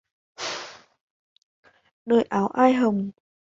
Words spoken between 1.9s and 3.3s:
Đợi áo ai hồng